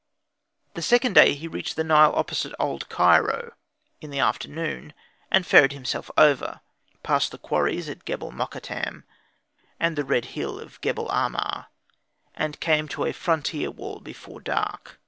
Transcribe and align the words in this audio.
The 0.73 0.81
second 0.81 1.13
day 1.13 1.35
he 1.35 1.47
reached 1.47 1.75
the 1.75 1.83
Nile 1.83 2.11
opposite 2.15 2.55
Old 2.57 2.89
Cairo 2.89 3.53
in 3.99 4.09
the 4.09 4.17
afternoon, 4.17 4.95
and 5.29 5.45
ferried 5.45 5.73
himself 5.73 6.09
over, 6.17 6.61
passed 7.03 7.29
the 7.31 7.37
quarries 7.37 7.87
at 7.87 8.03
Gebel 8.03 8.31
Mokattam, 8.31 9.03
and 9.79 9.95
the 9.95 10.03
red 10.03 10.25
hill 10.33 10.59
of 10.59 10.81
Gebel 10.81 11.07
Ahmar, 11.09 11.67
and 12.33 12.59
came 12.59 12.87
to 12.87 13.05
a 13.05 13.13
frontier 13.13 13.69
wall 13.69 13.99
before 13.99 14.41
dark. 14.41 14.99